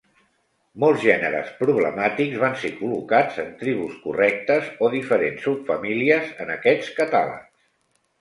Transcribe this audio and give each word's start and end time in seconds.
Molts 0.83 1.01
gèneres 1.07 1.49
problemàtics 1.57 2.39
van 2.43 2.55
ser 2.61 2.71
col·locats 2.79 3.37
en 3.43 3.51
tribus 3.59 3.99
correctes 4.05 4.71
o 4.87 4.89
diferents 4.95 5.45
subfamílies 5.49 6.33
en 6.47 6.51
aquests 6.55 6.91
catàlegs. 7.03 7.53